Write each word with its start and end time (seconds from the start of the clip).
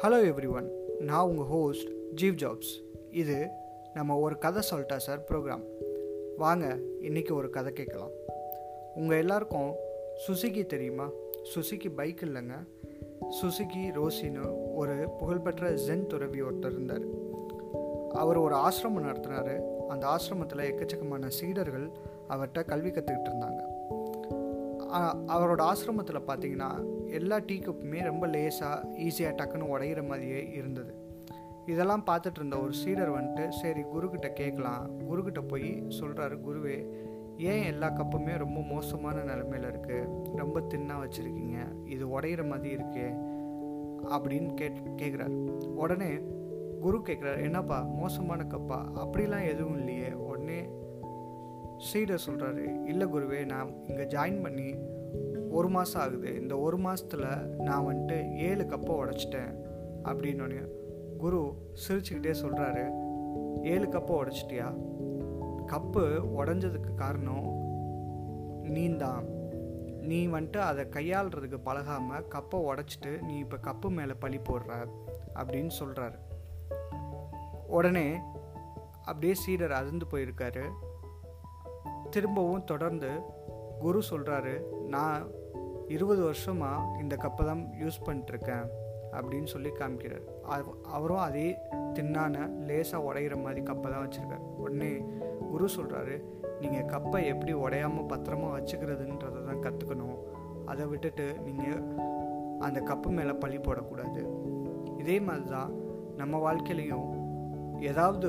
Hello 0.00 0.14
every 0.24 0.48
one 0.48 0.70
நான் 0.98 1.26
உங்கள் 1.26 1.44
host 1.44 1.88
Jeev 2.20 2.36
jobs 2.36 2.72
இது 3.10 3.48
நம்ம 3.94 4.16
ஒரு 4.16 4.38
கதை 4.38 4.62
சொல்லிட்டா 4.70 4.96
சார் 4.96 5.24
ப்ரோக்ராம் 5.28 5.64
வாங்க 6.36 6.78
இன்றைக்கி 7.00 7.32
ஒரு 7.32 7.50
கதை 7.50 7.72
கேட்கலாம். 7.72 8.10
உங்கள் 8.94 9.18
எல்லாருக்கும் 9.18 9.74
சுசுகி 10.26 10.66
தெரியுமா? 10.66 11.10
சுசுகி 11.54 11.94
பைக் 11.94 12.22
இல்லைங்க. 12.22 12.54
சுசுகி 13.42 13.90
ரோசின்னு 13.90 14.74
ஒரு 14.74 15.08
புகழ்பெற்ற 15.18 15.70
ஜென் 15.70 16.06
துறவி 16.06 16.42
ஒருத்தர் 16.42 16.72
இருந்தார். 16.72 17.04
அவர் 18.08 18.36
ஒரு 18.36 18.54
ஆசிரமம் 18.54 19.00
நடத்தினார். 19.00 19.86
அந்த 19.88 20.06
ஆசிரமத்தில் 20.06 20.70
எக்கச்சக்கமான 20.72 21.26
சீடர்கள் 21.26 21.90
அவர்கிட்ட 22.28 22.64
கல்வி 22.64 22.90
கற்றுக்கிட்டு 22.90 23.30
இருந்தாங்க. 23.34 23.71
அவரோட 25.34 25.60
ஆசிரமத்தில் 25.62 26.26
பார்த்தீங்கன்னா 26.26 26.70
எல்லா 27.08 27.38
டீ 27.38 27.58
கப்புமே 27.58 28.02
ரொம்ப 28.02 28.26
லேசாக 28.26 28.88
ஈஸியாக 28.98 29.36
டக்குன்னு 29.36 29.72
உடையிற 29.74 30.08
மாதிரியே 30.08 30.50
இருந்தது. 30.50 30.92
இதெல்லாம் 31.66 32.04
பார்த்துட்டு 32.06 32.36
இருந்த 32.36 32.58
ஒரு 32.58 32.72
சீடர் 32.72 33.12
வந்துட்டு 33.12 33.48
சரி 33.48 33.80
குருக்கிட்ட 33.80 34.28
கேட்கலாம். 34.32 35.00
குருக்கிட்ட 35.00 35.48
போய் 35.48 35.82
சொல்கிறாரு 36.00 36.36
குருவே 36.46 36.86
ஏன் 37.38 37.62
எல்லா 37.62 37.88
கப்புமே 37.88 38.38
ரொம்ப 38.38 38.60
மோசமான 38.60 39.20
நிலமையில 39.20 39.70
இருக்குது 39.72 40.08
ரொம்ப 40.36 40.60
தின்னாக 40.60 41.02
வச்சுருக்கீங்க. 41.04 41.86
இது 41.86 42.20
உடையிற 42.20 42.48
மாதிரி 42.48 42.76
இருக்கே 42.76 43.06
அப்படின்னு 44.10 44.54
கேட் 44.54 44.78
கேட்குறாரு 44.96 45.36
உடனே 45.74 46.18
குரு 46.80 46.98
கேட்குறாரு 46.98 47.42
என்னப்பா 47.42 47.82
மோசமான 47.82 48.44
கப்பா? 48.44 48.78
அப்படிலாம் 48.94 49.48
எதுவும் 49.48 49.78
இல்லையே. 49.78 50.12
உடனே 50.12 50.68
ஸ்ரீடர் 51.82 52.18
சொல்கிறாரு 52.26 52.86
இல்லை 52.86 53.06
குருவே 53.06 53.44
நான் 53.44 53.84
இங்கே 53.88 54.02
ஜாயின் 54.02 54.42
பண்ணி 54.42 54.74
ஒரு 55.50 55.68
மாதம் 55.68 56.02
ஆகுது. 56.02 56.40
இந்த 56.40 56.58
ஒரு 56.58 56.78
மாதத்தில் 56.78 57.56
நான் 57.58 57.84
வந்துட்டு 57.84 58.34
ஏழு 58.36 58.62
கப்பை 58.62 58.94
உடச்சிட்டேன். 59.02 59.54
அப்படின்னோடனே 60.04 60.66
குரு 61.18 61.54
சிரிச்சுக்கிட்டே 61.88 62.34
சொல்கிறாரு 62.42 62.84
ஏழு 63.62 63.88
கப்பை 63.88 64.14
உடைச்சிட்டியா? 64.22 64.68
கப்பு 65.66 66.04
உடஞ்சதுக்கு 66.38 66.94
காரணம் 66.94 67.46
நீந்தான். 68.62 69.26
நீ 70.00 70.26
வந்துட்டு 70.26 70.56
அதை 70.56 70.84
கையாளுறதுக்கு 70.84 71.58
பழகாமல் 71.64 72.24
கப்பை 72.34 72.60
உடச்சிட்டு 72.60 73.20
நீ 73.22 73.36
இப்போ 73.36 73.56
கப்பு 73.56 73.88
மேலே 73.88 74.12
பழி 74.18 74.36
போடுற 74.36 74.86
அப்படின்னு 75.34 75.70
சொல்கிறாரு 75.78 76.18
உடனே 77.66 78.16
அப்படியே 79.04 79.34
சீடர் 79.34 79.72
அதிர்ந்து 79.72 80.06
போயிருக்காரு. 80.10 80.64
திரும்பவும் 82.14 82.64
தொடர்ந்து 82.64 83.10
குரு 83.84 84.00
சொல்கிறாரு 84.10 84.54
நான் 84.94 85.22
இருபது 85.94 86.22
வருஷமாக 86.28 87.00
இந்த 87.00 87.14
கப்பை 87.22 87.44
தான் 87.48 87.62
யூஸ் 87.80 87.98
பண்ணிட்டுருக்கேன் 88.06 88.66
அப்படின்னு 89.16 89.48
சொல்லி 89.54 89.70
காமிக்கிறார். 89.78 90.26
அவரும் 90.96 91.24
அதே 91.28 91.48
தின்னான 91.96 92.44
லேசாக 92.68 93.06
உடையிற 93.08 93.34
மாதிரி 93.44 93.60
கப்பை 93.70 93.88
தான் 93.94 94.04
வச்சுருக்காரு. 94.04 94.44
உடனே 94.64 94.92
குரு 95.50 95.66
சொல்கிறாரு 95.76 96.16
நீங்கள் 96.60 96.88
கப்பை 96.94 97.20
எப்படி 97.32 97.52
உடையாமல் 97.64 98.08
பத்திரமா 98.12 98.48
வச்சுக்கிறதுன்றதை 98.56 99.40
தான் 99.48 99.62
கற்றுக்கணும் 99.66 100.18
அதை 100.72 100.86
விட்டுட்டு 100.92 101.26
நீங்கள் 101.46 101.82
அந்த 102.66 102.78
கப்பு 102.90 103.10
மேலே 103.18 103.34
பழி 103.44 103.58
போடக்கூடாது. 103.58 104.22
இதே 104.98 105.16
மாதிரி 105.28 105.46
தான் 105.56 105.72
நம்ம 106.16 106.40
வாழ்க்கையிலையும் 106.46 107.08
ஏதாவது 107.90 108.28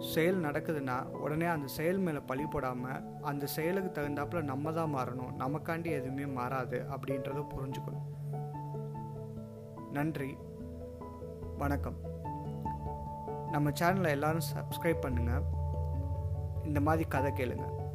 செயல் 0.00 0.40
நடக்குதுன்னா 0.40 1.02
உடனே 1.02 1.46
அந்த 1.46 1.66
செயல் 1.66 1.98
மேலே 1.98 2.18
பழி 2.18 2.46
போடாமல் 2.46 3.20
அந்த 3.22 3.46
செயலுக்கு 3.46 4.00
தகுந்தாப்புல 4.00 4.42
நம்ம 4.42 4.72
தான் 4.72 4.94
மாறணும். 4.94 5.32
நமக்காண்டி 5.38 5.86
எதுவுமே 5.86 6.26
மாறாது 6.26 6.86
அப்படின்றத 6.90 7.46
புரிஞ்சுக்கணும். 7.56 8.04
நன்றி. 9.92 10.36
வணக்கம். 11.58 11.96
நம்ம 13.50 13.70
சேனலை 13.70 14.08
எல்லாரும் 14.08 14.46
சப்ஸ்கிரைப் 14.54 15.02
பண்ணுங்கள் 15.02 15.42
இந்த 16.64 16.80
மாதிரி 16.80 17.08
கதை 17.08 17.32
கேளுங்கள் 17.32 17.85